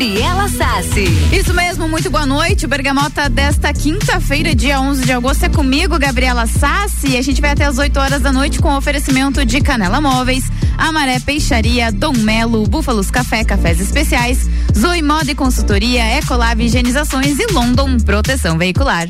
[0.00, 1.04] Gabriela Sassi.
[1.30, 2.66] Isso mesmo, muito boa noite.
[2.66, 7.18] Bergamota desta quinta-feira, dia 11 de agosto, é comigo, Gabriela Sassi.
[7.18, 11.20] A gente vai até as 8 horas da noite com oferecimento de Canela Móveis, Amaré
[11.20, 17.98] Peixaria, Dom Melo, Búfalos Café, Cafés Especiais, Zoe Moda e Consultoria, Ecolab Higienizações e London
[17.98, 19.06] Proteção Veicular.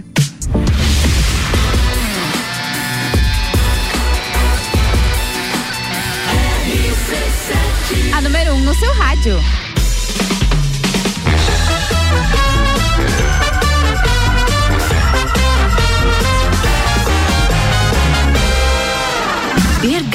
[8.12, 9.40] A número 1 um no seu rádio.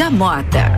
[0.05, 0.71] Bergamota.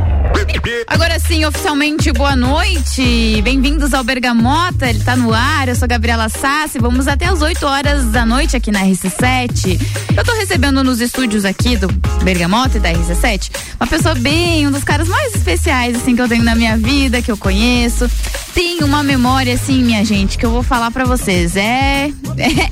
[0.87, 3.41] Agora sim, oficialmente, boa noite.
[3.41, 4.89] Bem-vindos ao Bergamota.
[4.89, 5.67] Ele tá no ar.
[5.67, 6.79] Eu sou Gabriela Sassi.
[6.79, 9.77] Vamos até as 8 horas da noite aqui na RC7.
[10.15, 11.89] Eu tô recebendo nos estúdios aqui do
[12.23, 16.27] Bergamota e da RC7 uma pessoa bem, um dos caras mais especiais assim que eu
[16.27, 18.09] tenho na minha vida, que eu conheço.
[18.57, 21.55] Tem uma memória assim, minha gente, que eu vou falar para vocês.
[21.55, 22.11] É,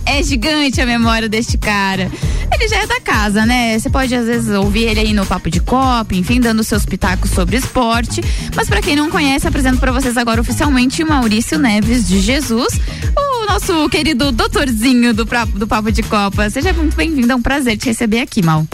[0.07, 2.09] é, é gigante a memória deste cara.
[2.51, 3.77] Ele já é da casa, né?
[3.77, 7.29] Você pode às vezes ouvir ele aí no papo de copo, enfim, dando seus pitacos
[7.29, 8.19] sobre esporte.
[8.55, 12.79] Mas para quem não conhece, apresento para vocês agora oficialmente Maurício Neves de Jesus,
[13.15, 16.49] o nosso querido doutorzinho do, do Papo de Copa.
[16.49, 18.65] Seja muito bem-vindo, é um prazer te receber aqui, Mal.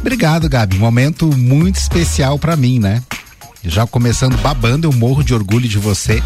[0.00, 0.78] Obrigado, Gabi.
[0.78, 3.04] Momento muito especial para mim, né?
[3.64, 6.22] Já começando babando, eu morro de orgulho de você.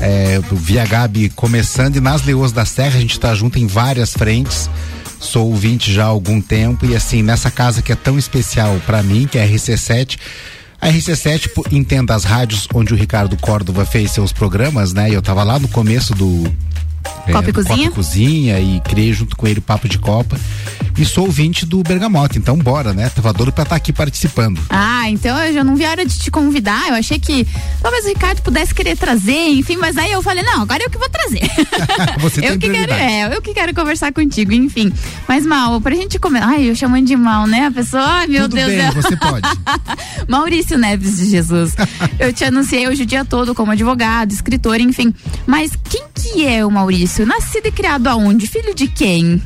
[0.00, 3.66] É, vi a Gabi começando e nas Leoas da Serra a gente tá junto em
[3.66, 4.68] várias frentes.
[5.20, 9.02] Sou ouvinte já há algum tempo e assim, nessa casa que é tão especial para
[9.02, 10.18] mim, que é a RC7,
[10.80, 15.10] a RC7 entenda as rádios onde o Ricardo Córdova fez seus programas, né?
[15.10, 16.44] Eu tava lá no começo do
[17.26, 17.88] é, Copa e Cozinha?
[17.88, 20.38] Copa Cozinha e criei junto com ele o Papo de Copa.
[20.98, 23.08] E sou ouvinte do Bergamota, então bora, né?
[23.08, 24.60] Tava doido pra estar tá aqui participando.
[24.68, 26.88] Ah, então eu já não vi a hora de te convidar.
[26.88, 27.46] Eu achei que
[27.80, 30.98] talvez o Ricardo pudesse querer trazer, enfim, mas aí eu falei, não, agora eu que
[30.98, 31.48] vou trazer.
[32.18, 34.92] Você tem eu que quero, é, eu que quero conversar contigo, enfim.
[35.28, 36.42] Mas mal, pra gente comer.
[36.42, 37.66] Ai, eu chamando de mal, né?
[37.66, 38.68] A pessoa, ai meu Tudo Deus.
[38.68, 39.48] Bem, você pode.
[40.26, 41.76] Maurício Neves de Jesus.
[42.18, 45.14] eu te anunciei hoje o dia todo como advogado, escritor, enfim.
[45.46, 46.87] Mas quem que é o Maurício?
[47.26, 48.46] Nascido e criado aonde?
[48.46, 49.42] Filho de quem?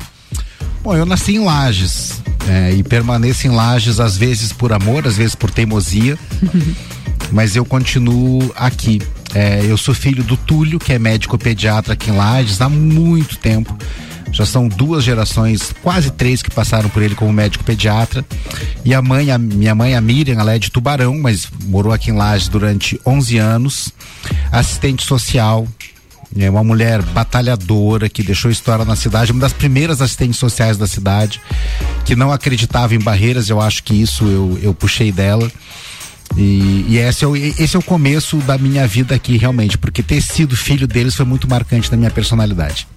[0.81, 5.17] Bom, eu nasci em Lages é, e permaneço em Lages às vezes por amor, às
[5.17, 6.17] vezes por teimosia,
[7.31, 9.01] mas eu continuo aqui.
[9.33, 13.37] É, eu sou filho do Túlio, que é médico pediatra aqui em Lages há muito
[13.37, 13.75] tempo.
[14.31, 18.25] Já são duas gerações, quase três que passaram por ele como médico pediatra.
[18.83, 22.09] E a mãe, a minha mãe, a Miriam, ela é de Tubarão, mas morou aqui
[22.09, 23.91] em Lages durante 11 anos.
[24.51, 25.67] Assistente social,
[26.37, 30.87] é uma mulher batalhadora que deixou história na cidade, uma das primeiras assistentes sociais da
[30.87, 31.41] cidade,
[32.05, 35.51] que não acreditava em barreiras, eu acho que isso eu, eu puxei dela.
[36.35, 40.01] E, e esse, é o, esse é o começo da minha vida aqui, realmente, porque
[40.01, 42.87] ter sido filho deles foi muito marcante na minha personalidade.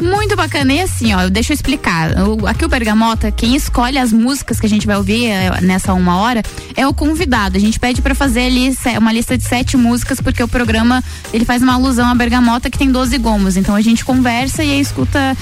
[0.00, 0.72] Muito bacana.
[0.72, 2.12] E assim, ó, deixa eu explicar.
[2.26, 5.92] O, aqui o Bergamota, quem escolhe as músicas que a gente vai ouvir é, nessa
[5.92, 6.42] uma hora
[6.76, 7.56] é o convidado.
[7.56, 11.02] A gente pede para fazer ali uma lista de sete músicas, porque o programa
[11.32, 13.56] ele faz uma alusão à Bergamota que tem 12 gomos.
[13.56, 15.36] Então a gente conversa e escuta.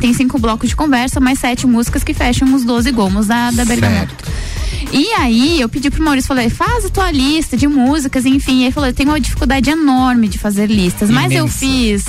[0.00, 3.64] Tem cinco blocos de conversa, mais sete músicas que fecham os 12 gomos da, da
[3.64, 4.08] Bergamota.
[4.08, 4.60] Certo.
[4.92, 8.60] E aí eu pedi pro Maurício, falei, faz a tua lista de músicas, enfim.
[8.60, 11.28] E ele falou, eu tenho uma dificuldade enorme de fazer listas, Imensa.
[11.28, 12.06] mas eu fiz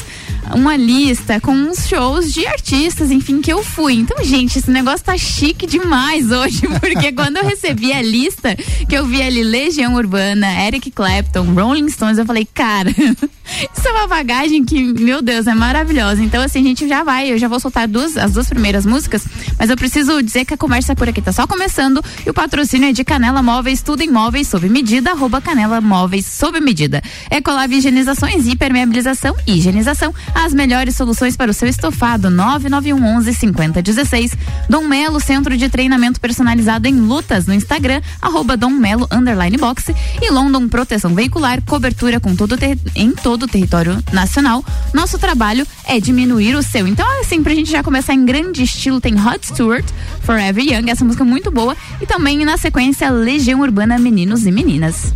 [0.56, 3.94] uma lista com uns shows de artistas, enfim, que eu fui.
[3.94, 8.56] Então, gente, esse negócio tá chique demais hoje, porque quando eu recebi a lista,
[8.88, 13.92] que eu vi ali Legião Urbana, Eric Clapton, Rolling Stones, eu falei, cara, isso é
[13.92, 16.24] uma bagagem que, meu Deus, é maravilhosa.
[16.24, 19.26] Então, assim, a gente já vai, eu já vou soltar duas, as duas primeiras músicas,
[19.58, 22.90] mas eu preciso dizer que a conversa por aqui tá só começando e o patrocínio
[22.90, 27.02] é de Canela Móveis, tudo em móveis sob medida, arroba Canela Móveis sob medida.
[27.30, 32.30] Ecolab Higienizações, Hipermeabilização e Higienização, as melhores soluções para o seu estofado.
[32.30, 34.32] 99111 5016.
[34.70, 39.96] Dom Melo, centro de treinamento personalizado em lutas no Instagram, arroba Dom Melo underline boxe.
[40.22, 42.58] E London Proteção Veicular, cobertura com todo
[42.96, 44.64] em todo o território nacional.
[44.94, 46.88] Nosso trabalho é diminuir o seu.
[46.88, 49.86] Então, assim, pra gente já começar em grande estilo, tem Hot Stewart,
[50.24, 51.76] Forever Young, essa música é muito boa.
[52.02, 55.14] E também na sequência, Legião Urbana Meninos e Meninas.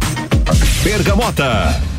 [0.84, 1.95] Bergamota.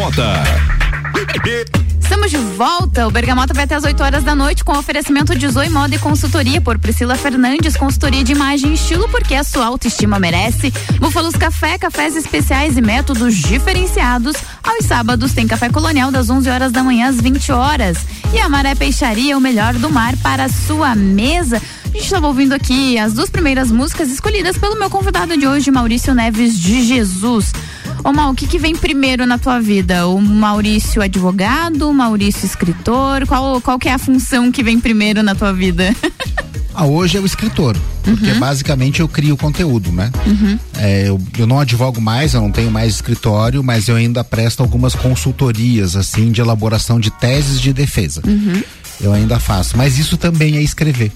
[0.00, 0.42] Bergamota.
[2.00, 3.06] Estamos de volta.
[3.06, 5.98] O Bergamota vai até as 8 horas da noite com oferecimento de Zoe Moda e
[5.98, 10.72] consultoria por Priscila Fernandes, consultoria de imagem e estilo porque a sua autoestima merece.
[10.98, 14.36] Búfalos Café, cafés especiais e métodos diferenciados.
[14.62, 17.98] Aos sábados tem café colonial das 11 horas da manhã às 20 horas.
[18.32, 21.60] E a Maré Peixaria, o melhor do mar para a sua mesa.
[21.84, 25.70] A gente estava ouvindo aqui as duas primeiras músicas escolhidas pelo meu convidado de hoje,
[25.70, 27.52] Maurício Neves de Jesus.
[28.02, 30.06] Ô Mal, o que, que vem primeiro na tua vida?
[30.06, 33.26] O Maurício advogado, o Maurício escritor?
[33.26, 35.94] Qual, qual que é a função que vem primeiro na tua vida?
[36.72, 40.10] Ah, hoje é o escritor, porque basicamente eu crio conteúdo, né?
[40.78, 44.62] É, eu, eu não advogo mais, eu não tenho mais escritório, mas eu ainda presto
[44.62, 48.22] algumas consultorias, assim, de elaboração de teses de defesa.
[49.00, 51.10] Eu ainda faço, mas isso também é escrever.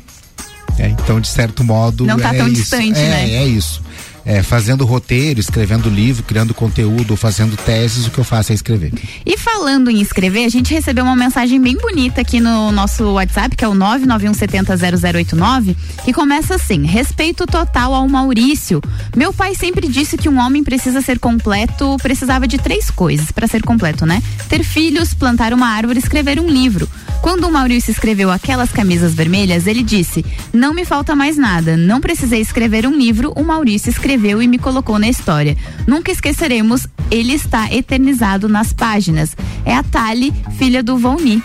[0.78, 2.04] É, então, de certo modo.
[2.04, 2.62] Não tá é tão isso.
[2.62, 3.30] distante, é, né?
[3.30, 3.80] É isso.
[4.26, 8.90] É, fazendo roteiro, escrevendo livro, criando conteúdo, fazendo teses, o que eu faço é escrever.
[9.26, 13.54] E falando em escrever, a gente recebeu uma mensagem bem bonita aqui no nosso WhatsApp,
[13.54, 18.80] que é o 991700089, que começa assim: respeito total ao Maurício.
[19.14, 23.46] Meu pai sempre disse que um homem precisa ser completo, precisava de três coisas para
[23.46, 24.22] ser completo, né?
[24.48, 26.88] Ter filhos, plantar uma árvore, escrever um livro.
[27.24, 31.98] Quando o Maurício escreveu aquelas camisas vermelhas, ele disse: Não me falta mais nada, não
[31.98, 35.56] precisei escrever um livro, o Maurício escreveu e me colocou na história.
[35.86, 39.34] Nunca esqueceremos, ele está eternizado nas páginas.
[39.64, 41.42] É a Tali, filha do Volni.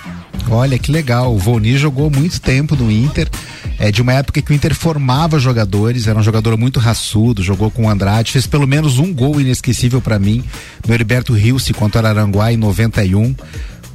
[0.50, 3.30] Olha que legal, o Volney jogou muito tempo no Inter
[3.78, 7.72] É de uma época que o Inter formava jogadores, era um jogador muito raçudo, jogou
[7.72, 10.44] com o Andrade, fez pelo menos um gol inesquecível para mim,
[10.86, 13.34] no Heriberto Rilse contra Araranguá em 91.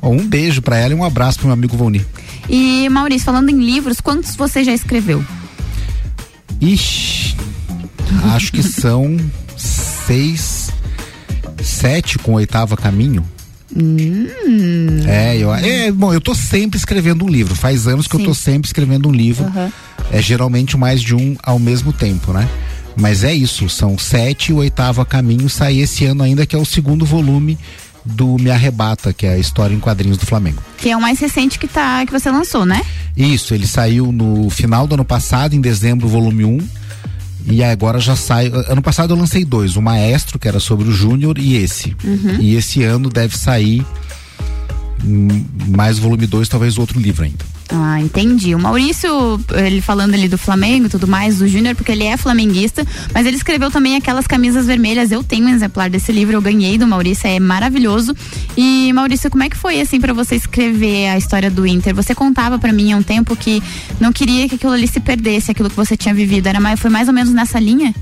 [0.05, 2.07] Ó, Um beijo para ela e um abraço pro meu amigo Volnir.
[2.49, 5.25] E Maurício, falando em livros, quantos você já escreveu?
[6.61, 7.35] Ixi,
[8.35, 9.17] acho que são
[9.57, 10.71] seis,
[11.63, 13.25] sete com o oitavo a caminho.
[15.07, 17.55] É, eu, é, bom, eu tô sempre escrevendo um livro.
[17.55, 18.27] Faz anos que eu Sim.
[18.27, 19.47] tô sempre escrevendo um livro.
[19.47, 19.73] Aham.
[20.13, 22.49] É geralmente mais de um ao mesmo tempo, né?
[22.97, 25.49] Mas é isso, são sete e o oitavo a caminho.
[25.49, 27.59] Sai esse ano ainda, que é o segundo volume
[28.05, 30.63] do Me Arrebata, que é a história em quadrinhos do Flamengo.
[30.77, 32.83] Que é o mais recente que, tá, que você lançou, né?
[33.17, 36.59] Isso, ele saiu no final do ano passado, em dezembro, volume 1.
[37.47, 38.51] E agora já sai.
[38.69, 41.95] Ano passado eu lancei dois: o Maestro, que era sobre o Júnior, e esse.
[42.41, 43.85] E esse ano deve sair
[45.05, 47.54] hum, mais volume 2, talvez outro livro ainda.
[47.71, 48.55] Ah, entendi.
[48.55, 49.11] O Maurício,
[49.55, 53.27] ele falando ali do Flamengo e tudo mais, do Júnior, porque ele é flamenguista, mas
[53.27, 55.11] ele escreveu também aquelas camisas vermelhas.
[55.11, 58.15] Eu tenho um exemplar desse livro, eu ganhei do Maurício, é maravilhoso.
[58.57, 61.95] E Maurício, como é que foi assim para você escrever a história do Inter?
[61.95, 63.63] Você contava para mim há um tempo que
[63.99, 66.47] não queria que aquilo ali se perdesse, aquilo que você tinha vivido.
[66.47, 67.95] Era mais, foi mais ou menos nessa linha?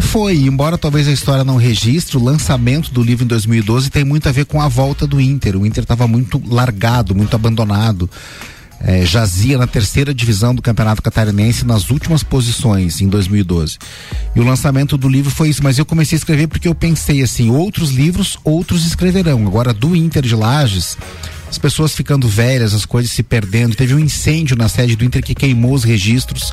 [0.00, 4.28] Foi, embora talvez a história não registre, o lançamento do livro em 2012 tem muito
[4.28, 5.56] a ver com a volta do Inter.
[5.56, 8.08] O Inter estava muito largado, muito abandonado.
[8.80, 13.78] É, jazia na terceira divisão do Campeonato Catarinense nas últimas posições em 2012.
[14.34, 17.22] E o lançamento do livro foi isso, mas eu comecei a escrever porque eu pensei
[17.22, 19.46] assim, outros livros, outros escreverão.
[19.46, 20.96] Agora do Inter de Lages,
[21.48, 23.76] as pessoas ficando velhas, as coisas se perdendo.
[23.76, 26.52] Teve um incêndio na sede do Inter que queimou os registros.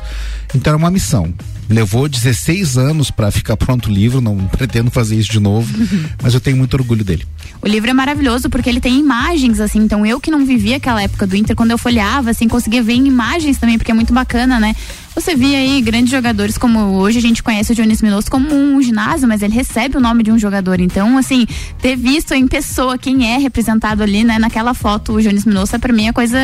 [0.54, 1.32] Então era uma missão.
[1.68, 5.72] Levou 16 anos para ficar pronto o livro, não pretendo fazer isso de novo,
[6.22, 7.26] mas eu tenho muito orgulho dele.
[7.62, 11.02] O livro é maravilhoso porque ele tem imagens, assim, então eu que não vivia aquela
[11.02, 14.60] época do Inter, quando eu folheava, assim, conseguia ver imagens também, porque é muito bacana,
[14.60, 14.76] né?
[15.14, 18.82] Você via aí grandes jogadores como hoje a gente conhece o Jones Minoso como um
[18.82, 20.80] ginásio, mas ele recebe o nome de um jogador.
[20.80, 21.46] Então, assim,
[21.80, 25.92] ter visto em pessoa quem é representado ali, né, naquela foto, o Jones Minoso, pra
[25.92, 26.36] mim é coisa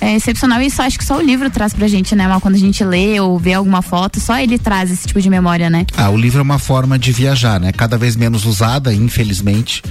[0.00, 2.56] é, excepcional e só acho que só o livro traz pra gente, né, mal quando
[2.56, 5.86] a gente lê ou vê alguma foto, só ele traz esse tipo de memória, né?
[5.96, 7.70] Ah, o livro é uma forma de viajar, né?
[7.70, 9.82] Cada vez menos usada, infelizmente,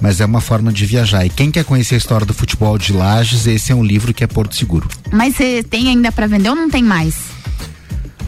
[0.00, 1.26] mas é uma forma de viajar.
[1.26, 4.24] E quem quer conhecer a história do futebol de Lages, esse é um livro que
[4.24, 4.88] é Porto Seguro.
[5.12, 7.34] Mas você tem ainda pra vender ou não tem mais?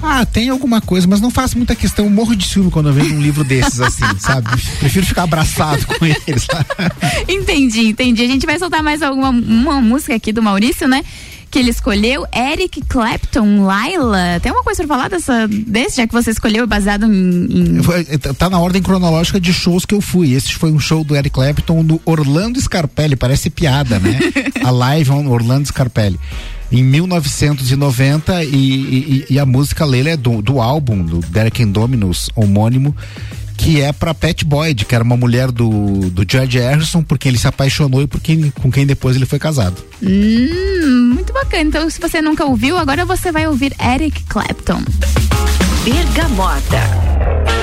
[0.02, 2.08] Ah, tem alguma coisa, mas não faço muita questão.
[2.08, 4.48] Morro de ciúme quando eu vejo um livro desses assim, sabe?
[4.78, 6.46] Prefiro ficar abraçado com eles.
[7.28, 8.22] Entendi, entendi.
[8.22, 11.02] A gente vai soltar mais alguma uma música aqui do Maurício, né?
[11.48, 14.40] Que ele escolheu, Eric Clapton, Laila.
[14.42, 17.76] Tem uma coisa pra falar dessa, desse, já que você escolheu baseado em.
[17.78, 18.04] em- Foi-
[18.36, 20.32] Tá na ordem cronológica de shows que eu fui.
[20.32, 24.18] Esse foi um show do Eric Clapton no Orlando Scarpelli, parece piada, né?
[24.64, 26.18] a live on Orlando Scarpelli.
[26.70, 32.28] Em 1990 e, e- e a música Leila é do, do álbum do Derek Indominus,
[32.34, 32.94] homônimo,
[33.56, 37.38] que é pra Pat Boyd, que era uma mulher do, do George Harrison, porque ele
[37.38, 39.76] se apaixonou e por quem, com quem depois ele foi casado.
[40.02, 41.62] Hum, muito bacana.
[41.62, 44.82] Então, se você nunca ouviu, agora você vai ouvir Eric Clapton.
[45.84, 47.55] Bergamota.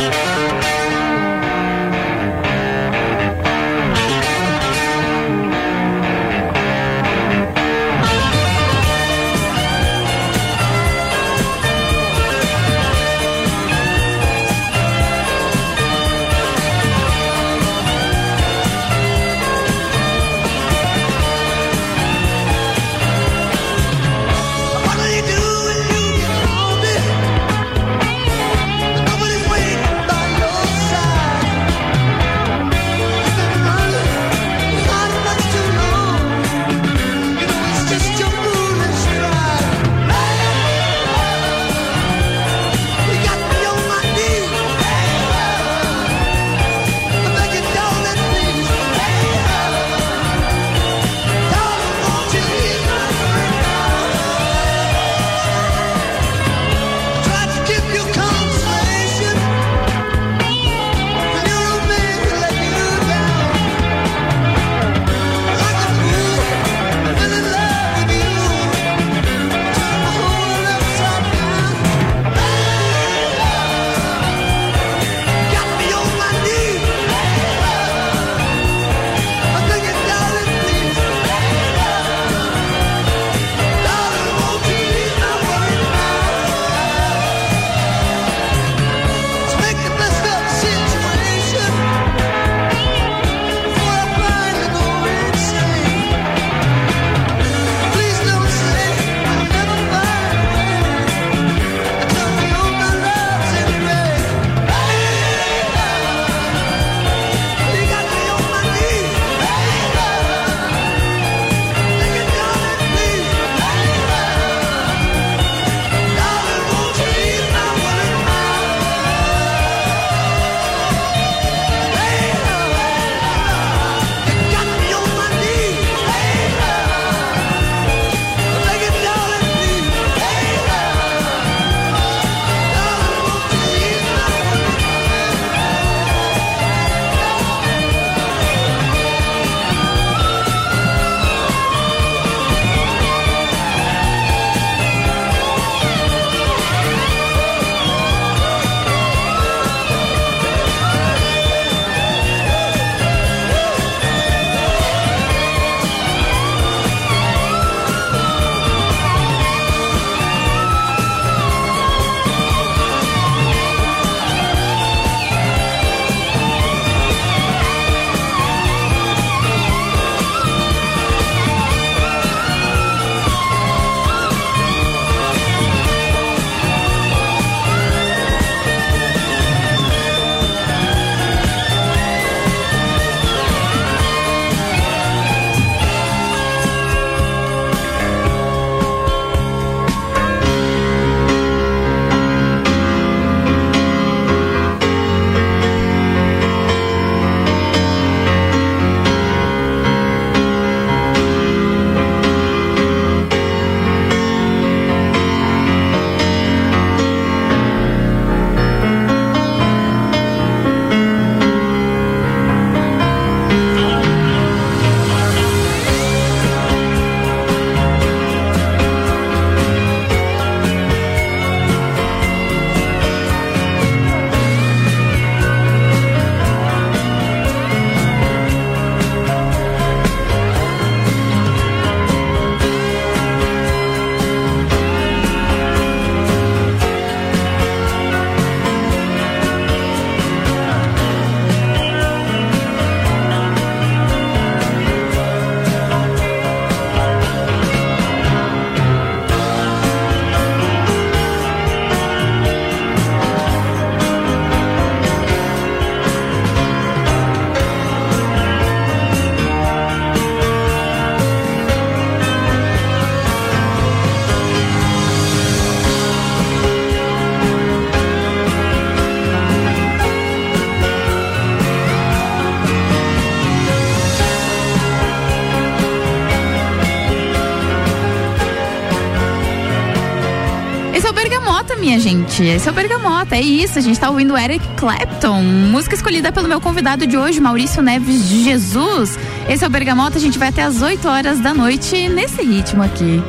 [282.33, 282.43] Gente.
[282.43, 283.77] Esse é o Bergamota, é isso.
[283.77, 288.27] A gente tá ouvindo Eric Clapton, música escolhida pelo meu convidado de hoje, Maurício Neves
[288.27, 289.17] de Jesus.
[289.47, 292.81] Esse é o Bergamota, a gente vai até as 8 horas da noite nesse ritmo
[292.81, 293.21] aqui.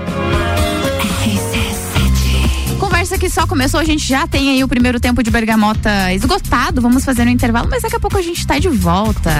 [2.78, 6.80] Conversa que só começou, a gente já tem aí o primeiro tempo de bergamota esgotado.
[6.80, 9.30] Vamos fazer um intervalo, mas daqui a pouco a gente tá de volta.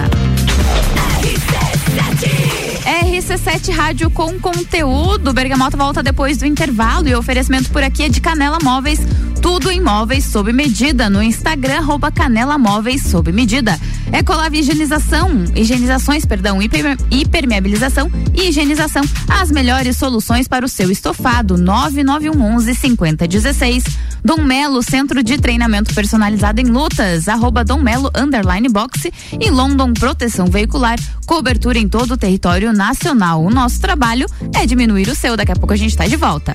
[2.85, 5.33] RC7 Rádio com conteúdo.
[5.33, 9.01] Bergamota volta depois do intervalo e o oferecimento por aqui é de Canela Móveis.
[9.45, 11.11] Tudo em móveis sob medida.
[11.11, 13.79] No Instagram, arroba Canela Móveis sob medida.
[14.11, 19.05] Ecolave Higienização, higienizações, perdão, hiper, hipermeabilização e higienização.
[19.29, 21.59] As melhores soluções para o seu estofado.
[21.59, 23.85] 99111 5016.
[24.25, 27.29] Dom Melo, Centro de Treinamento Personalizado em Lutas.
[27.29, 29.13] Arroba Dom Melo, underline boxe.
[29.39, 30.99] E London Proteção Veicular.
[31.27, 33.45] Cobertura em todo o território nacional.
[33.45, 35.37] O nosso trabalho é diminuir o seu.
[35.37, 36.55] Daqui a pouco a gente está de volta.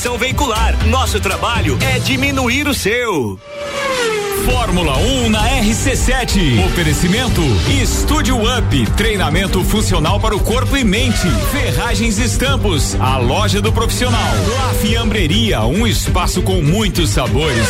[0.00, 0.74] Veicular.
[0.86, 3.38] Nosso trabalho é diminuir o seu.
[4.46, 6.64] Fórmula 1 na RC7.
[6.64, 7.42] Oferecimento
[7.82, 8.90] Estúdio Up.
[8.96, 11.28] Treinamento funcional para o corpo e mente.
[11.52, 12.96] Ferragens e Estampos.
[12.98, 14.32] A loja do profissional.
[14.56, 15.60] La Fiambreria.
[15.64, 17.68] Um espaço com muitos sabores.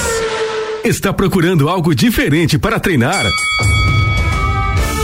[0.84, 3.24] Está procurando algo diferente para treinar?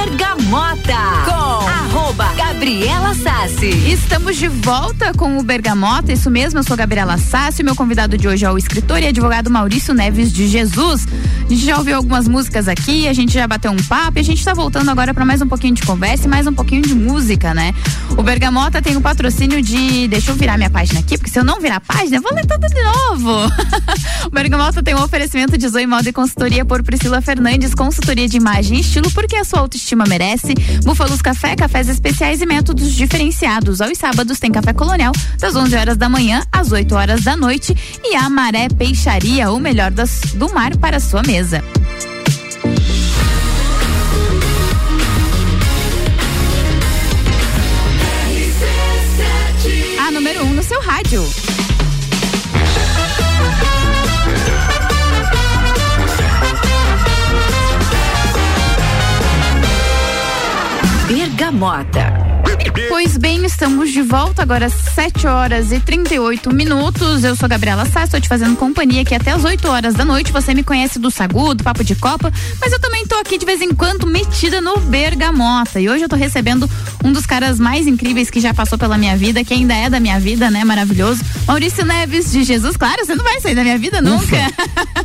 [0.00, 3.68] Bergamota com arroba Gabriela Sassi.
[3.92, 8.26] Estamos de volta com o Bergamota, isso mesmo, eu sou Gabriela Sassi, meu convidado de
[8.26, 11.06] hoje é o escritor e advogado Maurício Neves de Jesus.
[11.44, 14.24] A gente já ouviu algumas músicas aqui, a gente já bateu um papo e a
[14.24, 16.94] gente tá voltando agora para mais um pouquinho de conversa e mais um pouquinho de
[16.94, 17.74] música, né?
[18.16, 21.44] O Bergamota tem o patrocínio de, deixa eu virar minha página aqui, porque se eu
[21.44, 23.52] não virar a página, eu vou ler tudo de novo.
[24.26, 28.36] o Bergamota tem um oferecimento de Zoe Moda e consultoria por Priscila Fernandes, consultoria de
[28.36, 30.54] imagem e estilo, porque a sua autoestima merece.
[30.84, 33.80] Búfalos Café, cafés especiais e métodos diferenciados.
[33.80, 37.76] Aos sábados tem café colonial, das 11 horas da manhã às 8 horas da noite.
[38.02, 41.62] E a Maré Peixaria, o melhor das, do mar para sua mesa.
[49.98, 51.24] A número 1 um no seu rádio.
[61.50, 62.30] Bergamota.
[62.88, 67.24] Pois bem, estamos de volta agora às 7 horas e 38 minutos.
[67.24, 70.30] Eu sou Gabriela Sá, estou te fazendo companhia aqui até as 8 horas da noite.
[70.30, 73.44] Você me conhece do Sagu, do Papo de Copa, mas eu também tô aqui de
[73.44, 75.80] vez em quando metida no Bergamota.
[75.80, 76.70] E hoje eu tô recebendo
[77.04, 79.98] um dos caras mais incríveis que já passou pela minha vida, que ainda é da
[79.98, 80.62] minha vida, né?
[80.62, 81.20] Maravilhoso.
[81.48, 82.76] Maurício Neves de Jesus.
[82.76, 84.36] Claro, você não vai sair da minha vida nunca.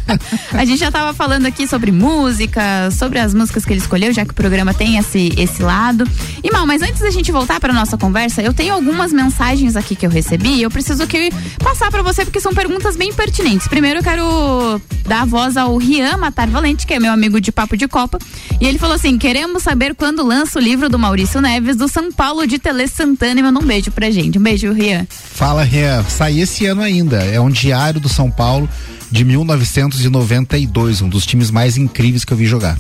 [0.66, 4.26] a gente já tava falando aqui sobre música, sobre as músicas que ele escolheu, já
[4.26, 6.10] que o programa tem esse, esse lado.
[6.44, 9.96] E mal, mas antes da gente voltar para nossa conversa, eu tenho algumas mensagens aqui
[9.96, 11.30] que eu recebi e eu preciso que
[11.64, 13.68] passar para você porque são perguntas bem pertinentes.
[13.68, 17.78] Primeiro eu quero dar voz ao Rian Matar Valente, que é meu amigo de Papo
[17.78, 18.18] de Copa,
[18.60, 22.12] e ele falou assim: "Queremos saber quando lança o livro do Maurício Neves do São
[22.12, 24.40] Paulo de Tele Santana" e mandou um beijo pra gente.
[24.40, 25.06] Um beijo, Rian.
[25.12, 26.04] Fala, Rian.
[26.10, 27.18] Sai esse ano ainda.
[27.18, 28.68] É um diário do São Paulo
[29.16, 32.78] de 1992, um dos times mais incríveis que eu vi jogar.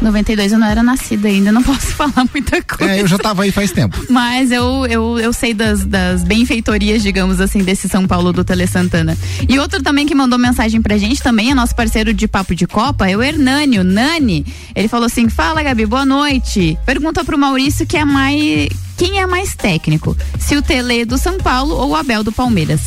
[0.00, 2.92] 92 eu não era nascida ainda, não posso falar muita coisa.
[2.92, 4.00] É, eu já tava aí faz tempo.
[4.08, 8.68] Mas eu, eu, eu sei das, das benfeitorias, digamos assim, desse São Paulo do Tele
[8.68, 9.18] Santana.
[9.48, 12.68] E outro também que mandou mensagem pra gente também, é nosso parceiro de Papo de
[12.68, 14.46] Copa, é o Hernânio, Nani.
[14.76, 16.78] Ele falou assim: fala, Gabi, boa noite.
[16.86, 18.68] Pergunta pro Maurício que é mais.
[18.96, 20.16] Quem é mais técnico?
[20.38, 22.82] Se o Tele do São Paulo ou o Abel do Palmeiras?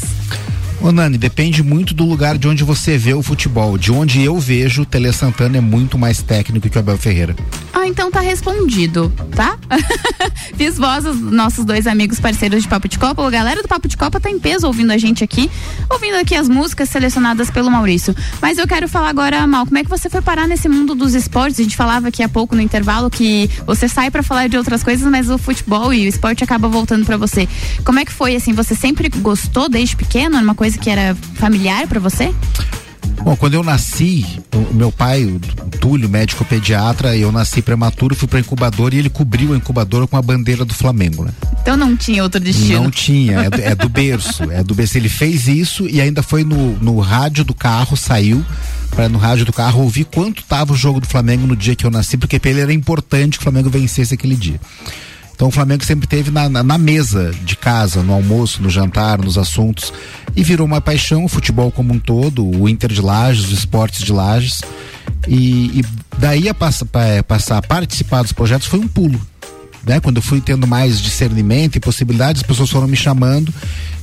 [0.79, 3.77] Ô Nani, depende muito do lugar de onde você vê o futebol.
[3.77, 7.35] De onde eu vejo, o Tele Santana é muito mais técnico que o Abel Ferreira.
[7.73, 9.57] Ah, então tá respondido, tá?
[10.55, 13.25] Fiz voz aos nossos dois amigos parceiros de Papo de Copa.
[13.25, 15.49] A galera do Papo de Copa tá em peso ouvindo a gente aqui,
[15.89, 18.15] ouvindo aqui as músicas selecionadas pelo Maurício.
[18.39, 21.15] Mas eu quero falar agora, Mal, como é que você foi parar nesse mundo dos
[21.15, 21.59] esportes?
[21.59, 24.83] A gente falava aqui há pouco no intervalo que você sai para falar de outras
[24.83, 27.47] coisas, mas o futebol e o esporte acaba voltando para você.
[27.83, 28.53] Como é que foi assim?
[28.53, 30.35] Você sempre gostou desde pequeno?
[30.35, 32.33] Era uma coisa que era familiar para você?
[33.23, 35.39] Bom, quando eu nasci, o meu pai, o
[35.79, 40.15] Túlio, médico pediatra, eu nasci prematuro, fui pra incubadora e ele cobriu a incubadora com
[40.15, 41.31] a bandeira do Flamengo, né?
[41.61, 42.83] Então não tinha outro destino.
[42.83, 44.97] Não tinha, é do, é do berço, é do berço.
[44.97, 48.45] Ele fez isso e ainda foi no, no rádio do carro, saiu
[48.91, 51.85] para no rádio do carro ouvir quanto tava o jogo do Flamengo no dia que
[51.85, 54.59] eu nasci, porque pra ele era importante que o Flamengo vencesse aquele dia.
[55.37, 59.19] Então o Flamengo sempre teve na, na, na, mesa de casa, no almoço, no jantar,
[59.19, 59.93] nos assuntos.
[60.35, 64.03] E virou uma paixão, o futebol como um todo, o Inter de Lages, os esportes
[64.03, 64.61] de Lages.
[65.27, 65.85] E, e
[66.17, 66.87] daí a, passa,
[67.19, 69.21] a passar a participar dos projetos foi um pulo.
[69.85, 69.99] Né?
[69.99, 73.53] Quando eu fui tendo mais discernimento e possibilidades, as pessoas foram me chamando.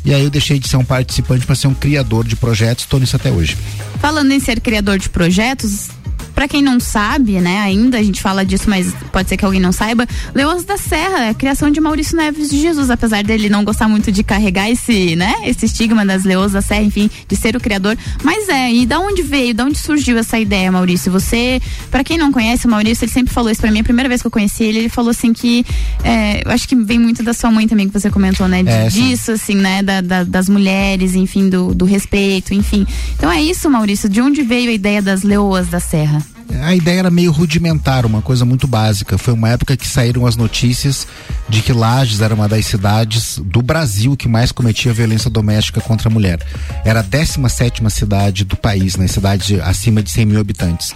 [0.05, 3.01] E aí eu deixei de ser um participante para ser um criador de projetos, estou
[3.01, 3.59] nisso até hoje.
[3.99, 5.89] Falando em ser criador de projetos,
[6.35, 9.61] para quem não sabe, né, ainda a gente fala disso, mas pode ser que alguém
[9.61, 13.49] não saiba, Leões da Serra, é a criação de Maurício Neves de Jesus, apesar dele
[13.49, 17.37] não gostar muito de carregar esse, né, esse estigma das Leões da Serra, enfim, de
[17.37, 21.11] ser o criador, mas é, e da onde veio, da onde surgiu essa ideia, Maurício?
[21.13, 24.09] Você, para quem não conhece o Maurício, ele sempre falou isso para mim, a primeira
[24.09, 25.65] vez que eu conheci ele, ele falou assim que,
[26.03, 28.71] é, eu acho que vem muito da sua mãe também, que você comentou, né, de,
[28.71, 32.87] É, disso, assim, né, da, da- das mulheres, enfim, do, do respeito, enfim.
[33.17, 36.24] Então é isso, Maurício, de onde veio a ideia das Leoas da Serra?
[36.63, 39.19] A ideia era meio rudimentar, uma coisa muito básica.
[39.19, 41.07] Foi uma época que saíram as notícias
[41.49, 46.09] de que Lages era uma das cidades do Brasil que mais cometia violência doméstica contra
[46.09, 46.41] a mulher.
[46.85, 49.07] Era a 17 cidade do país, né?
[49.07, 50.93] Cidade de- acima de 100 mil habitantes.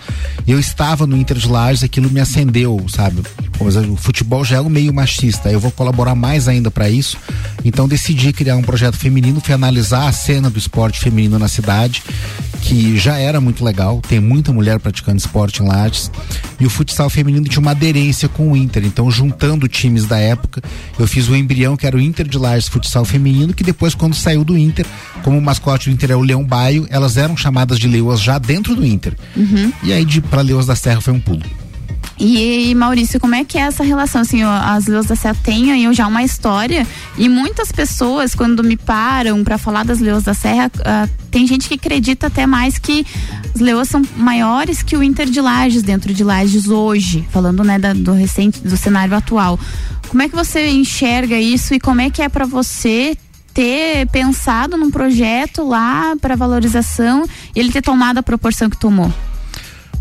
[0.47, 3.23] Eu estava no Inter de Lages, aquilo me acendeu, sabe?
[3.61, 7.17] O futebol já é um meio machista, eu vou colaborar mais ainda para isso.
[7.65, 12.03] Então decidi criar um projeto feminino, fui analisar a cena do esporte feminino na cidade,
[12.63, 16.11] que já era muito legal, tem muita mulher praticando esporte em Lages.
[16.61, 18.85] E o futsal feminino tinha uma aderência com o Inter.
[18.85, 20.63] Então, juntando times da época,
[20.99, 24.15] eu fiz o embrião que era o Inter de Lages Futsal Feminino, que depois, quando
[24.15, 24.87] saiu do Inter,
[25.23, 28.39] como o mascote do Inter é o Leão Baio, elas eram chamadas de leoas já
[28.39, 29.15] dentro do Inter.
[29.37, 29.73] Uhum.
[29.83, 31.43] E aí, de, pra Leoas da Serra foi um pulo.
[32.21, 34.23] E, Maurício, como é que é essa relação?
[34.23, 36.85] Assim, as Leões da Serra têm aí já uma história
[37.17, 41.69] e muitas pessoas, quando me param para falar das Leões da Serra, ah, tem gente
[41.69, 43.07] que acredita até mais que
[43.55, 47.79] as Leões são maiores que o Inter de Lages dentro de Lages hoje, falando né,
[47.79, 49.59] da- do recente, do cenário atual.
[50.09, 53.17] Como é que você enxerga isso e como é que é para você
[53.55, 59.13] ter pensado num projeto lá para valorização e ele ter tomado a proporção que tomou?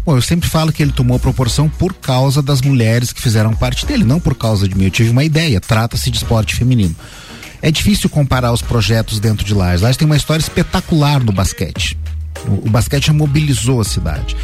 [0.07, 3.85] Bom, eu sempre falo que ele tomou proporção por causa das mulheres que fizeram parte
[3.85, 4.85] dele, não por causa de mim.
[4.85, 6.95] Eu tive uma ideia, trata-se de esporte feminino.
[7.61, 9.81] É difícil comparar os projetos dentro de Lages.
[9.81, 11.97] Lages tem uma história espetacular no basquete.
[12.47, 14.37] O, o basquete mobilizou a cidade.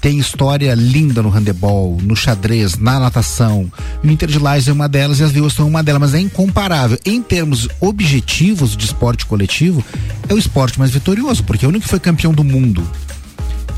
[0.00, 3.70] Tem história linda no handebol, no xadrez, na natação.
[4.02, 6.20] O Inter de Lages é uma delas e as Leoas são uma delas, mas é
[6.20, 6.98] incomparável.
[7.04, 9.84] Em termos objetivos de esporte coletivo,
[10.30, 12.88] é o esporte mais vitorioso, porque é o único que foi campeão do mundo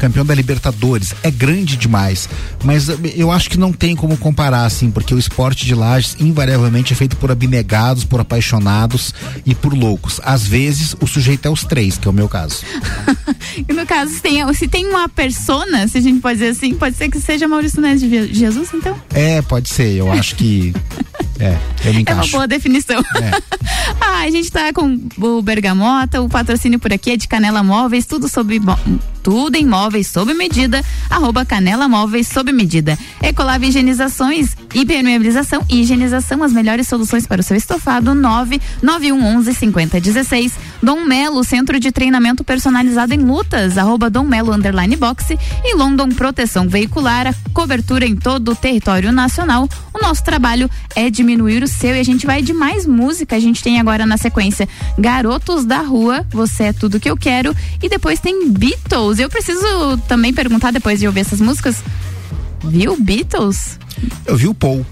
[0.03, 2.29] campeão da Libertadores, é grande demais,
[2.65, 6.17] mas eh, eu acho que não tem como comparar assim, porque o esporte de Lages
[6.19, 9.15] invariavelmente é feito por abnegados, por apaixonados
[9.47, 10.21] e por loucos.
[10.25, 12.63] Às vezes o sujeito é os três, que é o meu caso.
[13.69, 16.75] E no caso, se tem, se tem uma persona, se a gente pode dizer assim,
[16.75, 18.97] pode ser que seja Maurício Neves de Je- Jesus, então?
[19.13, 20.75] É, pode ser, eu acho que
[21.39, 22.31] é, eu me É uma encaixo.
[22.33, 23.01] boa definição.
[24.01, 28.07] ah, a gente tá com o Bergamota, o patrocínio por aqui é de Canela Móveis,
[28.07, 28.59] tudo sobre
[29.23, 32.99] tudo em móveis sob medida, arroba Canela Móveis sob medida.
[33.23, 40.53] Ecolave Higienizações, impermeabilização e higienização, as melhores soluções para o seu estofado, 99111 5016.
[40.83, 46.09] Dom Melo, centro de treinamento personalizado em lutas, arroba Dom Melo underline boxe e London
[46.09, 49.69] Proteção Veicular, cobertura em todo o território nacional.
[49.95, 53.37] O nosso trabalho é diminuir o seu e a gente vai de mais música.
[53.37, 57.55] A gente tem agora na sequência Garotos da Rua, Você é Tudo Que Eu Quero
[57.83, 59.12] e depois tem Beatles.
[59.19, 61.83] Eu preciso também perguntar depois de ouvir essas músicas.
[62.65, 63.79] Viu Beatles?
[64.27, 64.85] Eu vi o Paul.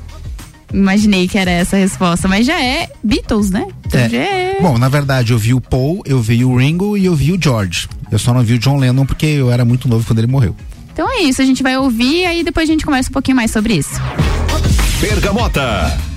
[0.72, 3.66] Imaginei que era essa a resposta, mas já é Beatles, né?
[3.86, 4.58] Então já é.
[4.60, 7.38] Bom, na verdade, eu vi o Paul, eu vi o Ringo e eu vi o
[7.40, 7.88] George.
[8.10, 10.54] Eu só não vi o John Lennon porque eu era muito novo quando ele morreu.
[10.92, 13.36] Então é isso, a gente vai ouvir e aí depois a gente conversa um pouquinho
[13.36, 14.00] mais sobre isso.
[15.00, 16.09] Bergamota.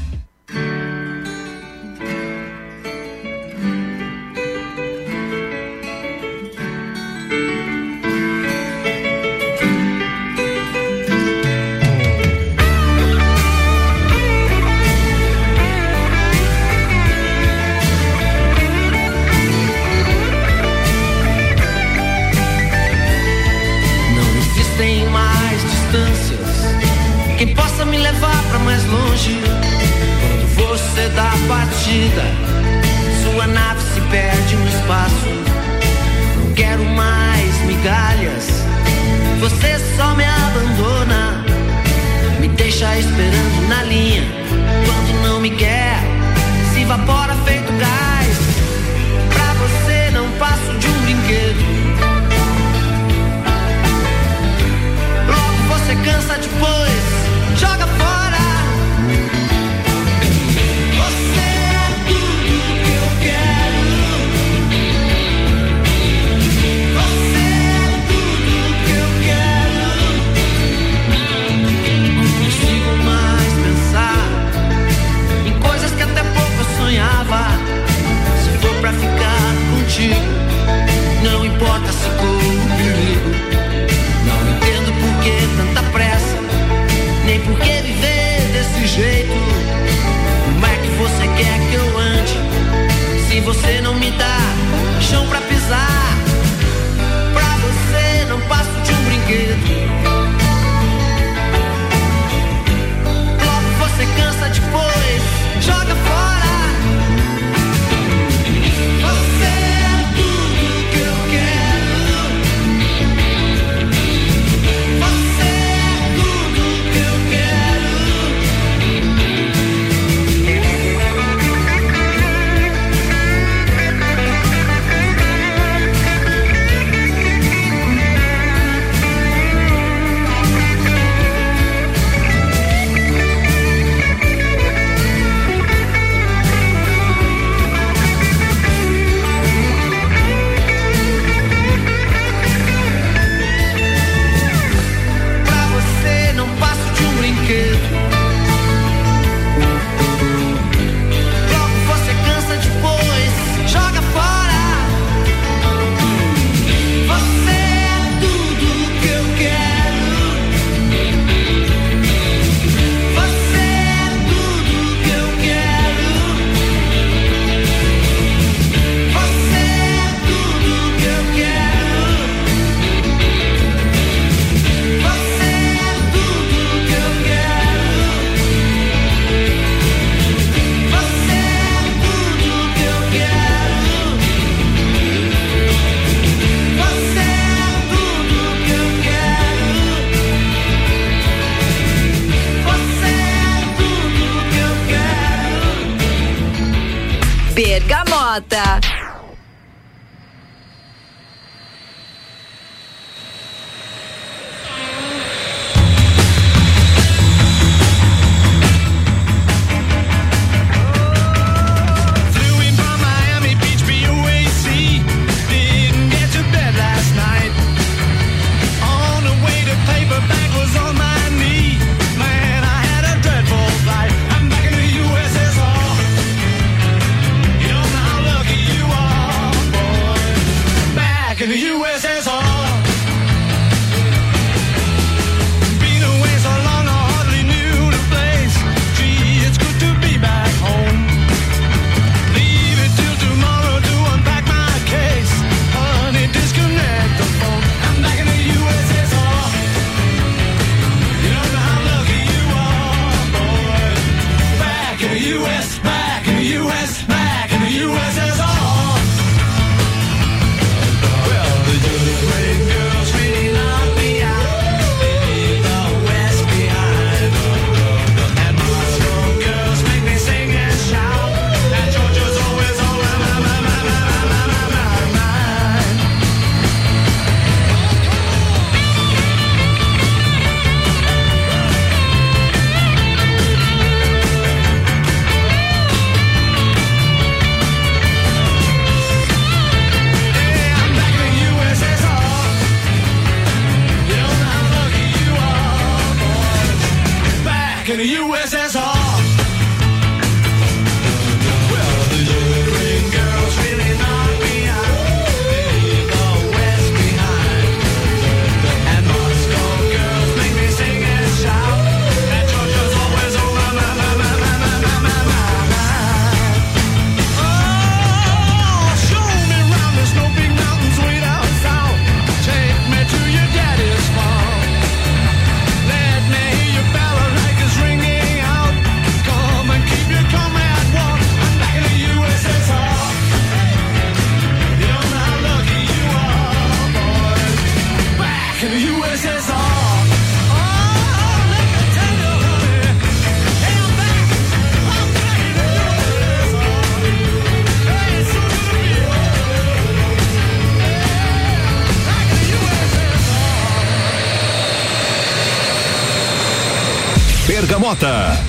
[357.84, 358.39] Bergamota.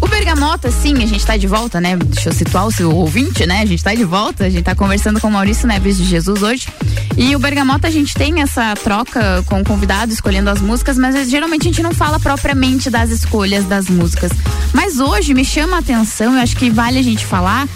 [0.00, 1.96] O Bergamota, sim, a gente tá de volta, né?
[1.96, 3.60] Deixa eu situar o seu ouvinte, né?
[3.60, 6.44] A gente tá de volta, a gente tá conversando com o Maurício Neves de Jesus
[6.44, 6.68] hoje.
[7.16, 11.28] E o Bergamota, a gente tem essa troca com o convidado, escolhendo as músicas, mas
[11.28, 14.30] geralmente a gente não fala propriamente das escolhas das músicas.
[14.72, 17.66] Mas hoje me chama a atenção, eu acho que vale a gente falar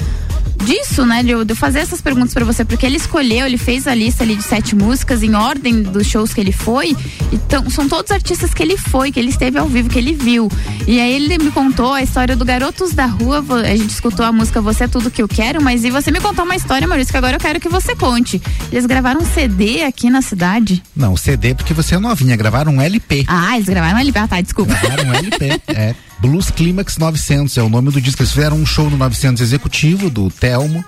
[0.63, 1.23] disso, né?
[1.23, 3.95] De eu, de eu fazer essas perguntas pra você, porque ele escolheu, ele fez a
[3.95, 6.97] lista ali de sete músicas em ordem dos shows que ele foi.
[7.33, 10.51] Então, são todos artistas que ele foi, que ele esteve ao vivo, que ele viu.
[10.87, 13.45] E aí ele me contou a história do Garotos da Rua.
[13.65, 16.21] A gente escutou a música Você é Tudo Que Eu Quero, mas e você me
[16.21, 18.41] contou uma história, Maurício, que agora eu quero que você conte.
[18.71, 20.83] Eles gravaram um CD aqui na cidade.
[20.95, 23.25] Não, CD porque você é novinha, gravaram um LP.
[23.27, 24.19] Ah, eles gravaram um LP.
[24.19, 24.75] Ah, tá, desculpa.
[24.75, 25.95] Gravaram um LP, é.
[26.23, 28.23] Blues Climax 900 é o nome do disco.
[28.23, 30.85] Eles fizeram um show no 900 executivo do Telmo